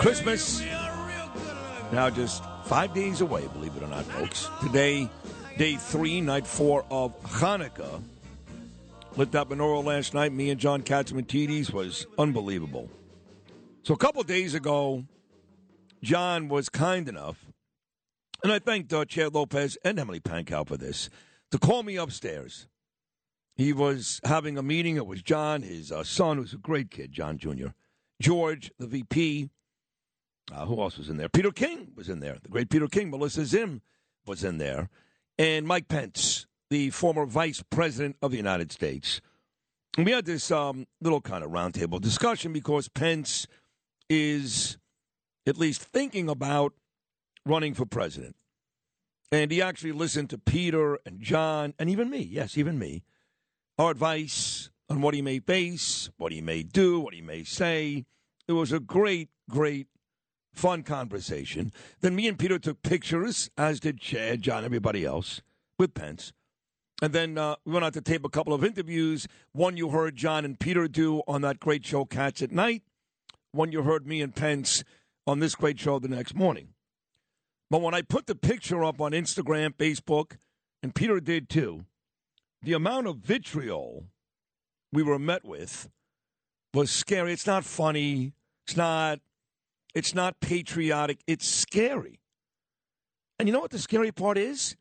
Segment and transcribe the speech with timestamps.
[0.00, 0.62] Christmas
[1.92, 4.48] now just five days away, believe it or not, folks.
[4.62, 5.10] Today,
[5.58, 8.00] day three, night four of Hanukkah.
[9.16, 10.32] Lit that menorah last night.
[10.32, 12.88] Me and John Catsimatidis was unbelievable.
[13.82, 15.04] So a couple days ago,
[16.02, 17.44] John was kind enough,
[18.42, 21.10] and I thanked uh, Lopez and Emily Pankow for this,
[21.50, 22.68] to call me upstairs.
[23.54, 24.96] He was having a meeting.
[24.96, 27.68] It was John, his uh, son, who's a great kid, John Jr.,
[28.18, 29.50] George, the VP,
[30.60, 31.28] uh, who else was in there?
[31.28, 32.36] Peter King was in there.
[32.42, 33.10] The great Peter King.
[33.10, 33.80] Melissa Zim
[34.26, 34.90] was in there.
[35.38, 39.22] And Mike Pence, the former vice president of the United States.
[39.96, 43.46] And we had this um, little kind of roundtable discussion because Pence
[44.08, 44.76] is
[45.46, 46.74] at least thinking about
[47.46, 48.36] running for president.
[49.32, 53.02] And he actually listened to Peter and John and even me, yes, even me,
[53.78, 58.04] our advice on what he may face, what he may do, what he may say.
[58.46, 59.86] It was a great, great
[60.52, 61.72] fun conversation.
[62.00, 65.42] Then me and Peter took pictures, as did Chad, John, everybody else,
[65.78, 66.32] with Pence.
[67.02, 69.26] And then uh, we went out to tape a couple of interviews.
[69.52, 72.82] One you heard John and Peter do on that great show, Cats at Night.
[73.52, 74.84] One you heard me and Pence
[75.26, 76.68] on this great show the next morning.
[77.70, 80.36] But when I put the picture up on Instagram, Facebook,
[80.82, 81.84] and Peter did too,
[82.62, 84.06] the amount of vitriol
[84.92, 85.88] we were met with
[86.74, 87.32] was scary.
[87.32, 88.34] It's not funny.
[88.66, 89.20] It's not
[89.94, 91.20] it's not patriotic.
[91.26, 92.20] It's scary.
[93.38, 94.76] And you know what the scary part is?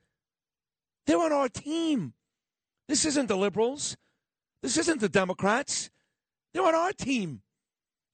[1.07, 2.13] They're on our team.
[2.87, 3.97] This isn't the liberals.
[4.61, 5.89] This isn't the Democrats.
[6.53, 7.41] They're on our team.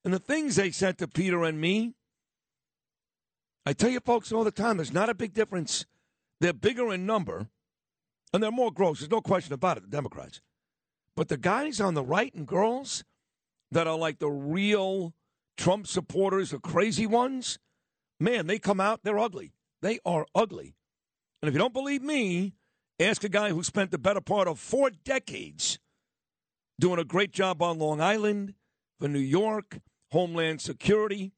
[0.03, 1.93] And the things they said to Peter and me,
[3.66, 5.85] I tell you folks all the time, there's not a big difference.
[6.39, 7.47] They're bigger in number,
[8.31, 8.99] and they're more gross.
[8.99, 10.41] There's no question about it, the Democrats.
[11.16, 13.03] But the guys on the right and girls
[13.71, 15.13] that are like the real
[15.58, 17.59] Trump supporters are crazy ones,
[18.20, 19.53] man, they come out, they're ugly.
[19.81, 20.75] They are ugly.
[21.42, 22.53] And if you don't believe me,
[23.00, 25.79] ask a guy who spent the better part of four decades
[26.79, 28.53] doing a great job on Long Island,
[29.00, 29.79] for New York,
[30.12, 31.31] Homeland Security,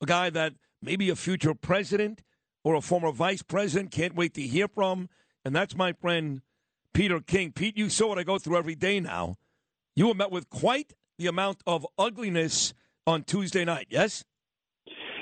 [0.00, 2.22] a guy that maybe a future president
[2.64, 5.08] or a former vice president can't wait to hear from.
[5.44, 6.42] And that's my friend
[6.94, 7.52] Peter King.
[7.52, 9.36] Pete, you saw what I go through every day now.
[9.96, 12.72] You were met with quite the amount of ugliness
[13.06, 14.24] on Tuesday night, yes?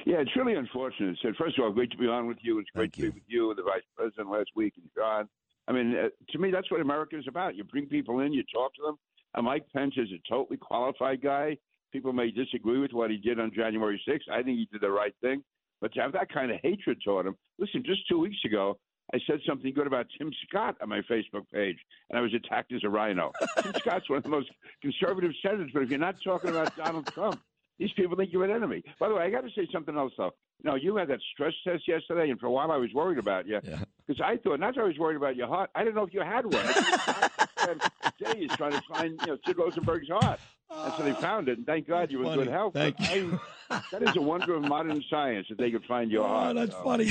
[0.06, 1.18] Yeah, it's really unfortunate.
[1.22, 2.58] So, first of all, great to be on with you.
[2.58, 3.10] It's great Thank to you.
[3.12, 5.28] be with you and the vice president last week and John.
[5.66, 7.56] I mean, uh, to me, that's what America is about.
[7.56, 8.96] You bring people in, you talk to them.
[9.34, 11.58] And Mike Pence is a totally qualified guy.
[11.92, 14.30] People may disagree with what he did on January 6th.
[14.32, 15.42] I think he did the right thing.
[15.80, 18.78] But to have that kind of hatred toward him, listen, just two weeks ago,
[19.12, 21.78] I said something good about Tim Scott on my Facebook page,
[22.10, 23.32] and I was attacked as a rhino.
[23.62, 24.50] Tim Scott's one of the most
[24.82, 27.40] conservative senators, but if you're not talking about Donald Trump,
[27.78, 28.82] these people think you're an enemy.
[28.98, 30.32] By the way, I got to say something else, though.
[30.64, 33.46] No, you had that stress test yesterday, and for a while I was worried about
[33.46, 33.60] you
[34.06, 35.70] because I thought not that I was worried about your heart.
[35.74, 36.56] I didn't know if you had one.
[36.56, 37.82] I spent
[38.18, 40.40] days trying to find you know Sid Rosenberg's heart,
[40.70, 41.58] and so they found it.
[41.58, 42.74] And thank God you were in good health.
[42.74, 43.40] Thank But you.
[43.70, 46.56] I, that is a wonder of modern science that they could find your Oh, heart.
[46.56, 47.10] that's So- funny.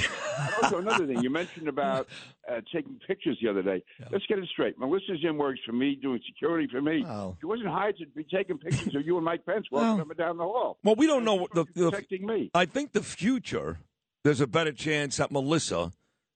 [0.64, 2.08] also, another thing you mentioned about
[2.52, 3.84] uh, taking pictures the other day.
[4.12, 4.80] Let's get it straight.
[4.80, 7.04] Melissa's in works for me, doing security for me.
[7.04, 7.38] Wow.
[7.40, 10.18] She wasn't hired to be taking pictures of you and Mike Pence walking up and
[10.18, 10.78] down the hall.
[10.84, 12.50] Well, we don't know what the, the protecting me.
[12.54, 13.80] I think the future,
[14.24, 15.92] there's a better chance that Melissa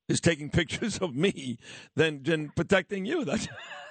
[0.10, 1.58] is taking pictures of me
[1.96, 3.24] than, than protecting you.
[3.26, 3.48] That's,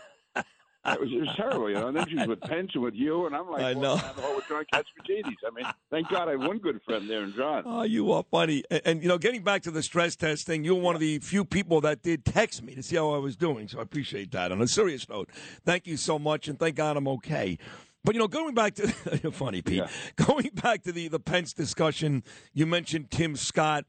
[0.87, 1.89] It was, it was terrible, you know.
[1.89, 3.99] And then she was with Pence and with you, and I'm like, I know.
[3.99, 5.35] down the hall with John Catsimatidis.
[5.47, 7.65] I mean, thank God I have one good friend there in John.
[7.67, 8.65] oh, you are funny.
[8.71, 11.19] And, and, you know, getting back to the stress test thing, you're one of the
[11.19, 13.69] few people that did text me to see how I was doing.
[13.69, 14.53] So I appreciate that.
[14.53, 15.29] On a serious note,
[15.67, 17.59] thank you so much, and thank God I'm okay.
[18.03, 18.93] But you know, going back to
[19.23, 19.77] you're funny, Pete.
[19.77, 19.89] Yeah.
[20.17, 22.23] Going back to the the Pence discussion,
[22.55, 23.85] you mentioned Tim Scott.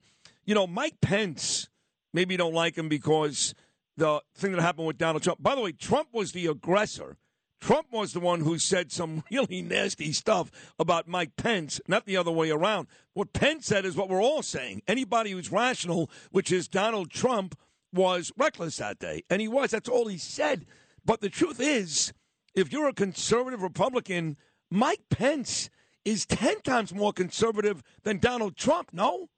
[0.46, 1.70] You know, Mike Pence.
[2.14, 3.56] Maybe you don't like him because
[3.98, 5.42] the thing that happened with Donald Trump.
[5.42, 7.18] By the way, Trump was the aggressor.
[7.60, 12.18] Trump was the one who said some really nasty stuff about Mike Pence, not the
[12.18, 12.88] other way around.
[13.14, 14.82] What Pence said is what we're all saying.
[14.88, 17.56] Anybody who's rational, which is Donald Trump,
[17.94, 19.24] was reckless that day.
[19.30, 19.72] And he was.
[19.72, 20.66] That's all he said.
[21.06, 22.14] But the truth is,
[22.56, 24.38] if you're a conservative Republican,
[24.70, 25.70] Mike Pence
[26.06, 29.30] is 10 times more conservative than Donald Trump, no?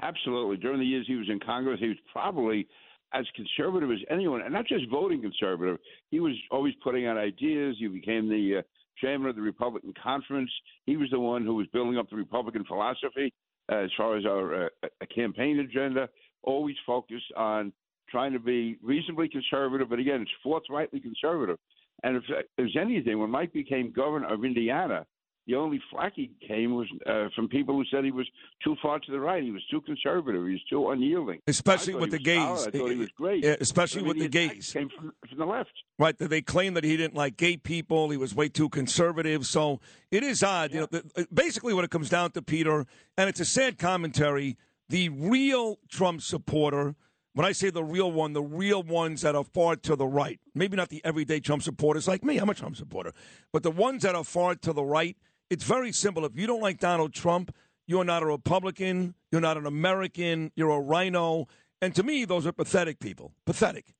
[0.00, 0.56] Absolutely.
[0.56, 2.68] During the years he was in Congress, he was probably
[3.14, 5.78] as conservative as anyone, and not just voting conservative.
[6.10, 7.76] He was always putting out ideas.
[7.78, 8.62] He became the uh,
[8.98, 10.50] chairman of the Republican Conference.
[10.86, 13.32] He was the one who was building up the Republican philosophy
[13.70, 14.68] uh, as far as our uh,
[15.14, 16.08] campaign agenda.
[16.42, 17.72] Always focused on
[18.10, 21.58] trying to be reasonably conservative, but again, it's forthrightly conservative.
[22.04, 22.22] And if
[22.56, 25.04] there's anything, when Mike became governor of Indiana,
[25.48, 28.28] The only flack he came was uh, from people who said he was
[28.62, 29.42] too far to the right.
[29.42, 30.44] He was too conservative.
[30.44, 31.40] He was too unyielding.
[31.46, 32.66] Especially with the gays.
[32.66, 33.46] I thought he was great.
[33.46, 34.70] especially I mean, with the gays.
[34.74, 35.72] Came from, from the left.
[35.98, 36.14] Right.
[36.18, 38.10] They claimed that he didn't like gay people.
[38.10, 39.46] He was way too conservative.
[39.46, 39.80] So
[40.10, 40.70] it is odd.
[40.70, 40.84] Yeah.
[40.92, 42.84] You know, basically what it comes down to, Peter,
[43.16, 44.58] and it's a sad commentary.
[44.90, 46.94] The real Trump supporter
[47.38, 50.40] when I say the real one, the real ones that are far to the right,
[50.56, 53.12] maybe not the everyday Trump supporters like me, I'm a Trump supporter,
[53.52, 55.16] but the ones that are far to the right,
[55.50, 56.24] it's very simple.
[56.24, 57.54] If you don't like Donald Trump,
[57.86, 61.48] you're not a Republican, you're not an American, you're a rhino.
[61.80, 63.32] And to me, those are pathetic people.
[63.46, 63.94] Pathetic.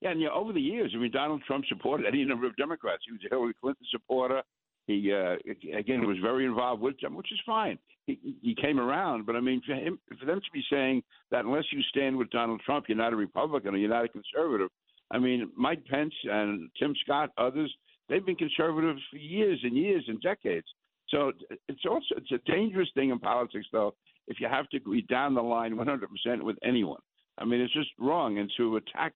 [0.00, 2.56] Yeah, and you know, over the years, I mean, Donald Trump supported any number of
[2.56, 3.02] Democrats.
[3.06, 4.42] He was a Hillary Clinton supporter.
[4.86, 5.36] He uh,
[5.76, 7.78] again was very involved with them, which is fine.
[8.06, 11.44] He, he came around, but I mean, for him, for them to be saying that
[11.44, 14.70] unless you stand with Donald Trump, you're not a Republican or you're not a conservative.
[15.10, 17.74] I mean, Mike Pence and Tim Scott, others,
[18.08, 20.66] they've been conservative for years and years and decades.
[21.10, 21.32] So
[21.68, 23.94] it's also it's a dangerous thing in politics, though,
[24.26, 27.00] if you have to agree down the line 100% with anyone.
[27.38, 28.38] I mean, it's just wrong.
[28.38, 29.14] And to attack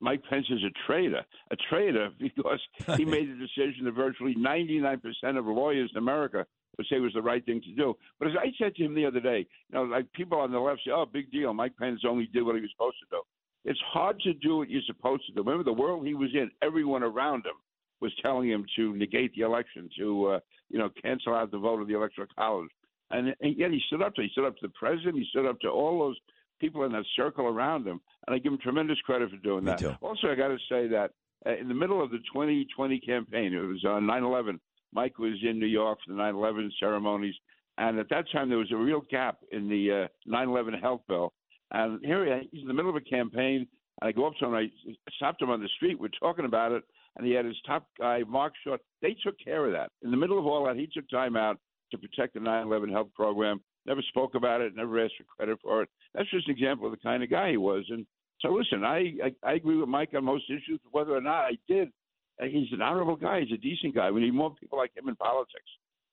[0.00, 2.60] Mike Pence is a traitor, a traitor because
[2.96, 5.00] he made a decision that virtually 99%
[5.38, 6.44] of lawyers in America
[6.76, 7.94] would say was the right thing to do.
[8.18, 10.58] But as I said to him the other day, you know, like people on the
[10.58, 13.22] left say, "Oh, big deal, Mike Pence only did what he was supposed to do."
[13.64, 15.42] It's hard to do what you're supposed to do.
[15.42, 17.56] Remember, the world he was in, everyone around him
[18.00, 21.80] was telling him to negate the election, to uh, you know, cancel out the vote
[21.80, 22.70] of the electoral college,
[23.10, 24.22] and, and yet he stood up to.
[24.22, 25.16] He stood up to the president.
[25.16, 26.16] He stood up to all those
[26.60, 29.70] people in that circle around him, and I give him tremendous credit for doing Me
[29.72, 29.78] that.
[29.78, 29.94] Too.
[30.00, 31.10] Also, I got to say that
[31.46, 34.58] uh, in the middle of the 2020 campaign, it was on 9/11.
[34.92, 37.34] Mike was in New York for the 9/11 ceremonies,
[37.78, 41.32] and at that time there was a real gap in the uh, 9/11 health bill.
[41.72, 43.66] And here he's in the middle of a campaign,
[44.00, 44.70] and I go up to him, I
[45.16, 45.98] stopped him on the street.
[45.98, 46.82] We're talking about it,
[47.16, 48.80] and he had his top guy, Mark Short.
[49.02, 49.90] They took care of that.
[50.02, 51.58] In the middle of all that, he took time out
[51.90, 55.82] to protect the 9/11 health program never spoke about it, never asked for credit for
[55.82, 55.88] it.
[56.14, 57.84] That's just an example of the kind of guy he was.
[57.88, 58.06] And
[58.40, 60.80] so, listen, I, I, I agree with Mike on most issues.
[60.90, 61.88] Whether or not I did,
[62.40, 63.40] uh, he's an honorable guy.
[63.40, 64.10] He's a decent guy.
[64.10, 65.64] We need more people like him in politics.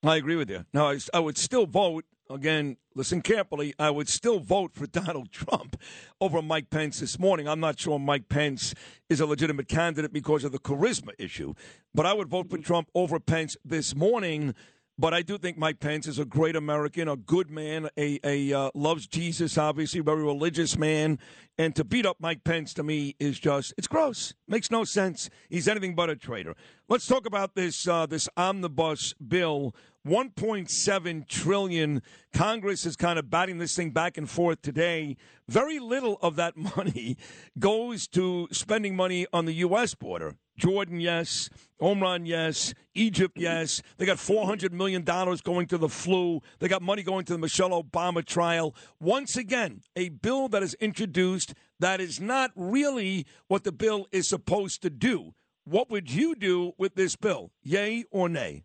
[0.02, 0.64] I agree with you.
[0.72, 2.04] No, I, I would still vote.
[2.30, 3.72] Again, listen carefully.
[3.78, 5.80] I would still vote for Donald Trump
[6.20, 7.48] over Mike Pence this morning.
[7.48, 8.74] I'm not sure Mike Pence
[9.08, 11.54] is a legitimate candidate because of the charisma issue,
[11.94, 14.54] but I would vote for Trump over Pence this morning
[15.00, 18.52] but I do think Mike Pence is a great American, a good man, a, a
[18.52, 21.20] uh, loves Jesus, obviously, very religious man.
[21.56, 24.34] And to beat up Mike Pence to me is just it's gross.
[24.48, 25.30] Makes no sense.
[25.48, 26.56] He's anything but a traitor.
[26.88, 29.72] Let's talk about this uh, this omnibus bill.
[30.08, 32.02] 1.7 trillion.
[32.32, 35.16] Congress is kind of batting this thing back and forth today.
[35.48, 37.16] Very little of that money
[37.58, 39.94] goes to spending money on the U.S.
[39.94, 40.36] border.
[40.56, 41.50] Jordan, yes.
[41.80, 42.72] Omran, yes.
[42.94, 43.82] Egypt, yes.
[43.98, 46.40] They got $400 million going to the flu.
[46.58, 48.74] They got money going to the Michelle Obama Trail.
[48.98, 54.26] Once again, a bill that is introduced that is not really what the bill is
[54.26, 55.34] supposed to do.
[55.64, 57.52] What would you do with this bill?
[57.62, 58.64] Yay or nay?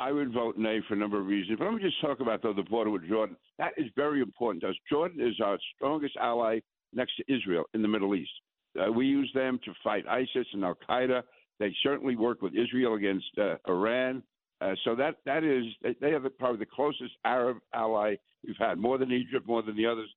[0.00, 1.58] I would vote nay for a number of reasons.
[1.58, 3.36] But let me just talk about though, the border with Jordan.
[3.58, 4.74] That is very important to us.
[4.88, 6.60] Jordan is our strongest ally
[6.94, 8.30] next to Israel in the Middle East.
[8.80, 11.22] Uh, we use them to fight ISIS and Al Qaeda.
[11.58, 14.22] They certainly work with Israel against uh, Iran.
[14.62, 15.64] Uh, so that that is
[16.00, 18.14] they have probably the closest Arab ally
[18.46, 20.08] we've had, more than Egypt, more than the others,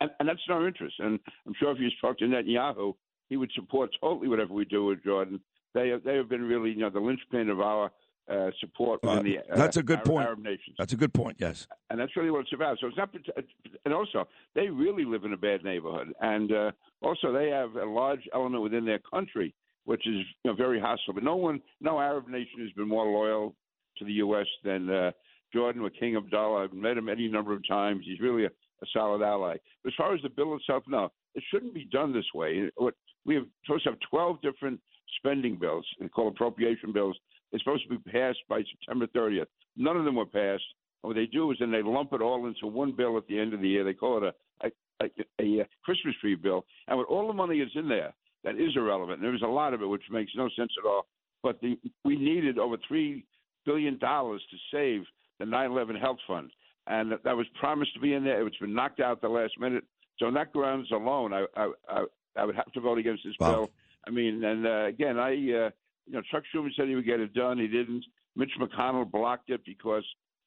[0.00, 0.96] and, and that's in our interest.
[0.98, 2.94] And I'm sure if you spoke to Netanyahu,
[3.28, 5.40] he would support totally whatever we do with Jordan.
[5.74, 7.90] They have, they have been really you know the linchpin of our
[8.30, 10.26] uh, support uh, the uh, that's a good Arab, point.
[10.26, 10.76] Arab nations.
[10.78, 11.36] That's a good point.
[11.40, 12.78] Yes, and that's really what it's about.
[12.80, 13.10] So it's not,
[13.84, 16.70] and also they really live in a bad neighborhood, and uh,
[17.02, 21.14] also they have a large element within their country which is you know, very hostile.
[21.14, 23.54] But no one, no Arab nation has been more loyal
[23.98, 24.46] to the U.S.
[24.64, 25.10] than uh,
[25.52, 26.64] Jordan with King Abdullah.
[26.64, 28.04] I've met him any number of times.
[28.06, 29.56] He's really a, a solid ally.
[29.82, 32.70] But as far as the bill itself, no, it shouldn't be done this way.
[33.24, 34.80] We have supposed to have 12 different
[35.18, 37.18] spending bills, called appropriation bills.
[37.50, 39.46] They're supposed to be passed by September 30th.
[39.76, 40.64] None of them were passed.
[41.02, 43.38] And what they do is then they lump it all into one bill at the
[43.38, 43.84] end of the year.
[43.84, 44.66] They call it a,
[45.02, 45.06] a,
[45.40, 46.64] a, a Christmas tree bill.
[46.88, 48.14] And with all the money is in there,
[48.44, 49.20] that is irrelevant.
[49.20, 51.06] There was a lot of it which makes no sense at all.
[51.42, 53.24] But the, we needed over three
[53.64, 55.02] billion dollars to save
[55.38, 56.50] the 9/11 Health Fund,
[56.86, 58.46] and that, that was promised to be in there.
[58.46, 59.84] It's been knocked out the last minute.
[60.18, 62.04] So on that grounds alone, I I, I,
[62.36, 63.52] I would have to vote against this wow.
[63.52, 63.70] bill.
[64.06, 65.70] I mean, and uh, again, I uh,
[66.10, 67.58] you know Chuck Schumer said he would get it done.
[67.58, 68.04] He didn't.
[68.36, 70.04] Mitch McConnell blocked it because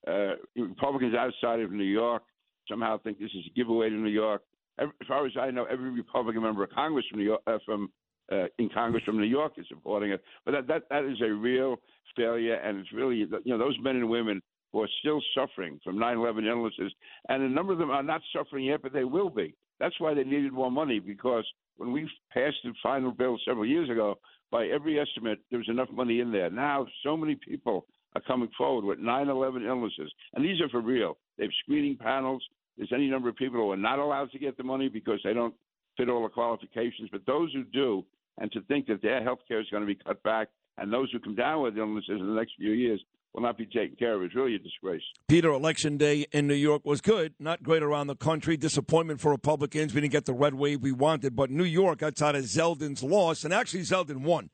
[0.07, 2.23] uh, Republicans outside of New York
[2.69, 4.41] somehow think this is a giveaway to New York
[4.79, 7.91] as far as I know, every Republican member of Congress from New York, uh, from
[8.31, 10.23] uh, in Congress from New York is supporting it.
[10.45, 11.77] But that, that that is a real
[12.15, 14.41] failure, and it's really you know those men and women
[14.71, 16.91] who are still suffering from 9/11 illnesses,
[17.29, 19.55] and a number of them are not suffering yet, but they will be.
[19.79, 21.45] That's why they needed more money because
[21.77, 24.17] when we passed the final bill several years ago,
[24.53, 26.51] by every estimate, there was enough money in there.
[26.51, 31.17] Now, so many people are coming forward with 9/11 illnesses, and these are for real.
[31.37, 32.47] They have screening panels.
[32.77, 35.33] There's any number of people who are not allowed to get the money because they
[35.33, 35.55] don't
[35.97, 37.09] fit all the qualifications.
[37.11, 38.05] But those who do,
[38.37, 41.11] and to think that their health care is going to be cut back, and those
[41.11, 43.03] who come down with illnesses in the next few years
[43.33, 45.01] will not be taken care of is really a disgrace.
[45.27, 48.57] Peter, election day in New York was good, not great around the country.
[48.57, 49.93] Disappointment for Republicans.
[49.93, 53.43] We didn't get the red wave we wanted, but New York, outside of Zeldin's loss,
[53.43, 54.49] and actually Zeldin won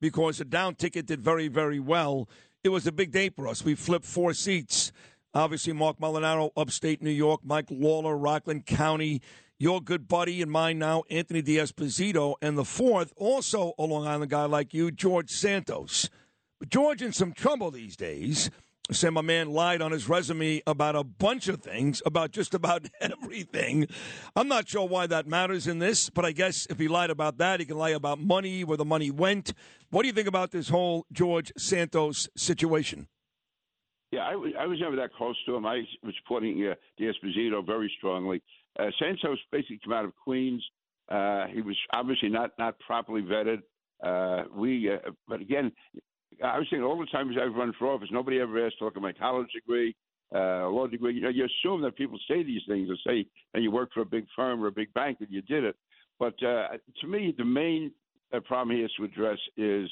[0.00, 2.28] because the down ticket did very, very well.
[2.64, 3.64] It was a big day for us.
[3.64, 4.90] We flipped four seats.
[5.32, 9.20] Obviously, Mark Molinaro, upstate New York, Mike Lawler, Rockland County,
[9.58, 14.30] your good buddy and mine now, Anthony D'Esposito, and the fourth, also a Long Island
[14.30, 16.08] guy like you, George Santos.
[16.64, 18.50] George in some trouble these days.
[18.90, 22.86] Say my man lied on his resume about a bunch of things, about just about
[23.00, 23.86] everything.
[24.36, 27.38] I'm not sure why that matters in this, but I guess if he lied about
[27.38, 29.54] that, he can lie about money, where the money went.
[29.88, 33.08] What do you think about this whole George Santos situation?
[34.12, 35.64] Yeah, I, I was never that close to him.
[35.64, 38.42] I was supporting uh, D'Esposito very strongly.
[38.78, 40.62] Uh, Santos basically came out of Queens.
[41.08, 43.62] Uh, he was obviously not not properly vetted.
[44.02, 45.72] Uh, we, uh, but again,
[46.42, 48.96] I was saying all the times I've run for office, nobody ever asked to look
[48.96, 49.94] at my college degree,
[50.34, 51.14] uh, law degree.
[51.14, 54.00] You know, you assume that people say these things or say, and you work for
[54.00, 55.76] a big firm or a big bank that you did it.
[56.18, 56.68] But uh,
[57.00, 57.92] to me, the main
[58.32, 59.88] uh, problem he has to address is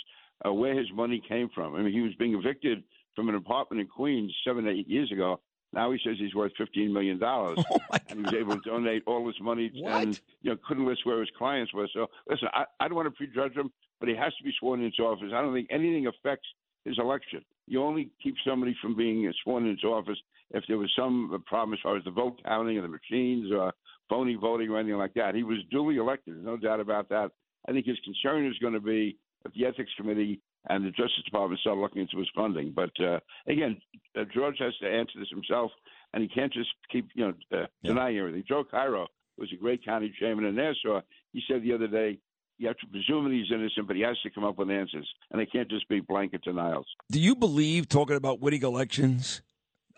[0.47, 1.75] uh, where his money came from.
[1.75, 2.83] I mean, he was being evicted
[3.15, 5.41] from an apartment in Queens seven, eight years ago.
[5.73, 9.03] Now he says he's worth fifteen million dollars, oh and he was able to donate
[9.07, 10.03] all his money, what?
[10.03, 11.89] and you know couldn't list where his clients were.
[11.93, 14.83] So listen, I, I don't want to prejudge him, but he has to be sworn
[14.83, 15.31] into office.
[15.35, 16.47] I don't think anything affects
[16.85, 17.45] his election.
[17.67, 20.19] You only keep somebody from being sworn into office
[20.51, 23.73] if there was some problem as far as the vote counting or the machines or
[24.11, 25.35] phony voting or anything like that.
[25.35, 27.31] He was duly elected, no doubt about that.
[27.67, 31.25] I think his concern is going to be if the ethics committee and the Justice
[31.25, 32.73] Department start looking into his funding.
[32.75, 33.81] But uh, again,
[34.19, 35.71] uh, George has to answer this himself,
[36.13, 37.91] and he can't just keep you know uh, Yeah.
[37.91, 38.45] denying everything.
[38.49, 39.07] Joe Cairo
[39.39, 41.01] was a great county chairman in Nassau.
[41.33, 42.19] He said the other day.
[42.59, 45.09] You have to presume that he's innocent, but he has to come up with answers,
[45.33, 46.87] and they can't just be blanket denials.
[47.11, 49.43] Do you believe, talking about winning elections,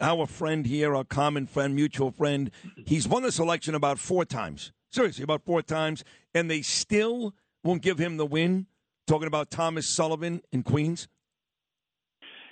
[0.01, 2.51] our friend here, our common friend, mutual friend,
[2.87, 4.73] he's won this election about four times.
[4.93, 8.67] Seriously, about four times, and they still won't give him the win?
[9.07, 11.09] Talking about Thomas Sullivan in Queens?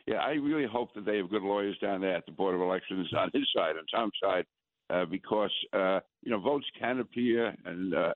[0.07, 2.61] Yeah, I really hope that they have good lawyers down there at the Board of
[2.61, 4.45] Elections on his side, on Tom's side,
[4.91, 8.13] uh, because uh, you know votes can appear and uh,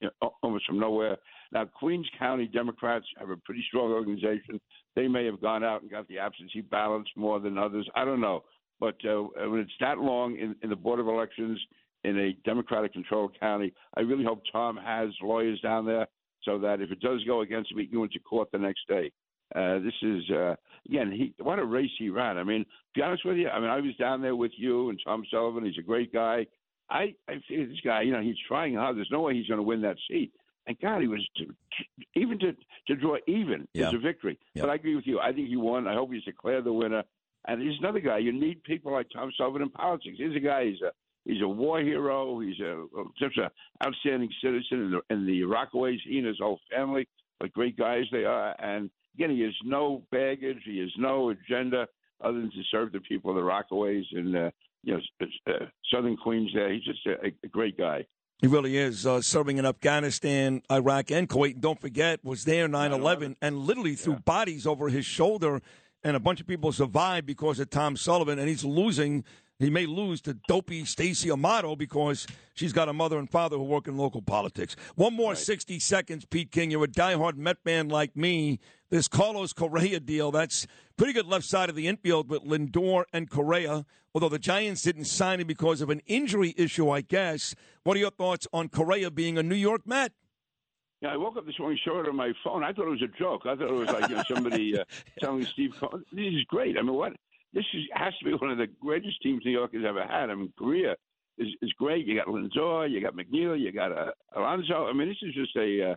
[0.00, 1.16] you know, almost from nowhere.
[1.52, 4.60] Now, Queens County Democrats have a pretty strong organization.
[4.96, 7.88] They may have gone out and got the absentee ballots more than others.
[7.94, 8.44] I don't know,
[8.80, 11.60] but uh, when it's that long in, in the Board of Elections
[12.04, 16.06] in a Democratic-controlled county, I really hope Tom has lawyers down there
[16.44, 18.86] so that if it does go against him, he can go into court the next
[18.88, 19.10] day.
[19.54, 20.54] Uh, this is uh,
[20.88, 22.38] again, he what a race he ran.
[22.38, 24.88] I mean, to be honest with you, I mean, I was down there with you
[24.90, 25.64] and Tom Sullivan.
[25.64, 26.46] He's a great guy.
[26.90, 28.96] I I feel this guy, you know, he's trying hard.
[28.96, 30.32] There's no way he's going to win that seat.
[30.66, 31.44] And God, he was to,
[32.16, 32.52] even to
[32.88, 33.88] to draw even Yeah.
[33.88, 34.38] is a victory.
[34.54, 34.62] Yeah.
[34.62, 35.20] But I agree with you.
[35.20, 35.86] I think he won.
[35.86, 37.02] I hope he's declared the winner.
[37.46, 38.18] And he's another guy.
[38.18, 40.16] You need people like Tom Sullivan in politics.
[40.18, 40.64] He's a guy.
[40.66, 40.90] He's a
[41.24, 42.40] he's a war hero.
[42.40, 42.84] He's a
[43.18, 43.48] just an
[43.84, 45.98] outstanding citizen in the, the Rockaways.
[46.06, 48.54] He and his whole family, what great guys they are.
[48.60, 50.58] And again, he has no baggage.
[50.64, 51.86] He has no agenda
[52.22, 54.50] other than to serve the people of the Rockaways and uh,
[54.82, 55.52] you know uh,
[55.92, 56.50] Southern Queens.
[56.54, 58.06] There, he's just a, a great guy.
[58.40, 59.06] He really is.
[59.06, 61.52] Uh, serving in Afghanistan, Iraq, and Kuwait.
[61.52, 64.18] And don't forget, was there 9 11 and literally threw Yeah.
[64.20, 65.62] bodies over his shoulder.
[66.02, 68.38] And a bunch of people survived because of Tom Sullivan.
[68.38, 69.24] And he's losing.
[69.58, 73.62] He may lose to dopey Stacey Amato because she's got a mother and father who
[73.62, 74.74] work in local politics.
[74.96, 76.72] One more 60 seconds, Pete King.
[76.72, 78.58] You're a diehard Met man like me.
[78.90, 83.30] This Carlos Correa deal, that's pretty good left side of the infield with Lindor and
[83.30, 83.86] Correa.
[84.12, 87.54] Although the Giants didn't sign him because of an injury issue, I guess.
[87.84, 90.12] What are your thoughts on Correa being a New York Met?
[91.00, 92.64] Yeah, I woke up this morning, saw it on my phone.
[92.64, 93.42] I thought it was a joke.
[93.44, 94.84] I thought it was like you know, somebody uh,
[95.20, 97.12] telling Steve, Cohen, "This is great." I mean, what?
[97.54, 100.28] This is, has to be one of the greatest teams New York has ever had.
[100.28, 100.96] I mean, Correa
[101.38, 102.06] is is great.
[102.06, 104.86] You got Lindor, you got McNeil, you got uh, Alonso.
[104.86, 105.92] I mean, this is just a.
[105.92, 105.94] Uh,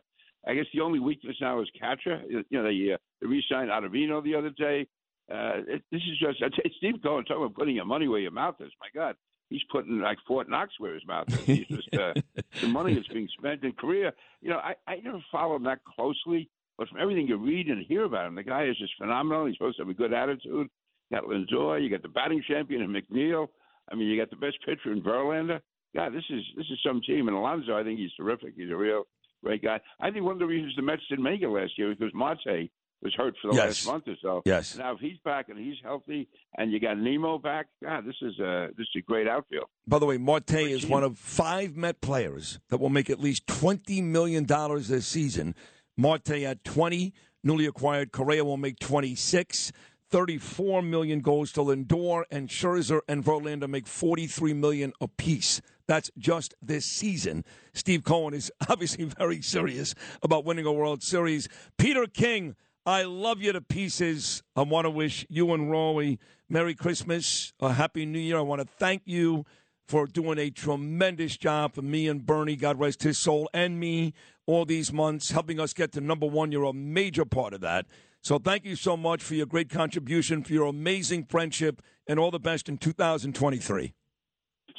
[0.47, 2.21] I guess the only weakness now is catcher.
[2.29, 4.87] You know, they, uh, they re-signed Ottavino the other day.
[5.29, 8.07] Uh, it, this is just I tell you, Steve Cohen talking about putting your money
[8.07, 8.71] where your mouth is.
[8.79, 9.15] My God,
[9.49, 11.39] he's putting like Fort Knox where his mouth is.
[11.45, 12.13] He's just uh,
[12.61, 14.13] the money that's being spent in Correa.
[14.41, 17.85] You know, I I never follow him that closely, but from everything you read and
[17.85, 19.47] hear about him, the guy is just phenomenal.
[19.47, 20.69] He's supposed to have a good attitude.
[21.09, 23.47] You got Lindor, you got the batting champion in McNeil.
[23.91, 25.59] I mean, you got the best pitcher in Verlander.
[25.95, 27.27] God, this is this is some team.
[27.27, 28.53] And Alonso, I think he's terrific.
[28.57, 29.03] He's a real
[29.43, 29.79] great guy.
[30.01, 32.13] I think one of the reasons the Mets didn't make it last year was because
[32.13, 32.69] Marte
[33.01, 33.85] was hurt for the Yes.
[33.85, 34.41] last month or so.
[34.45, 34.75] Yes.
[34.77, 38.37] Now if he's back and he's healthy, and you got Nimmo back, God, this is
[38.39, 39.65] a this is a great outfield.
[39.87, 40.89] By the way, Marte is team.
[40.89, 45.55] one of five Met players that will make at least $20 million this season.
[45.95, 49.71] Marte at 20, newly acquired Correa will make 26.
[50.09, 55.61] 34 million goes to Lindor and Scherzer and Verlander make 43 million apiece.
[55.87, 57.43] That's just this season.
[57.73, 61.47] Steve Cohen is obviously very serious about winning a World Series.
[61.77, 64.43] Peter King, I love you to pieces.
[64.55, 68.37] I want to wish you and Rory Merry Christmas, a Happy New Year.
[68.37, 69.45] I want to thank you
[69.87, 74.13] for doing a tremendous job for me and Bernie, God rest his soul, and me
[74.47, 76.51] all these months, helping us get to number one.
[76.51, 77.85] You're a major part of that.
[78.21, 82.31] So thank you so much for your great contribution, for your amazing friendship, and all
[82.31, 83.93] the best in 2023.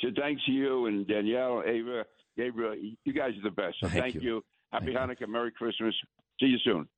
[0.02, 2.04] So thanks to you and Danielle, Ava,
[2.36, 2.74] Gabriel.
[3.04, 3.76] You guys are the best.
[3.80, 4.20] So Thank thank, you.
[4.20, 4.44] you.
[4.72, 5.94] Happy Hanukkah, Merry Christmas.
[6.40, 6.88] See you soon.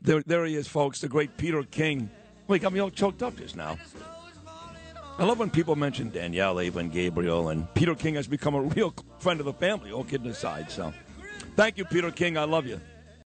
[0.00, 2.10] There, there he is, folks, the great Peter King.
[2.46, 3.78] Wait, got me all choked up just now.
[5.18, 8.62] I love when people mention Danielle, Ava, and Gabriel, and Peter King has become a
[8.62, 10.70] real friend of the family, all kidding aside.
[10.70, 10.92] So,
[11.58, 12.38] thank you, Peter King.
[12.38, 12.80] I love you.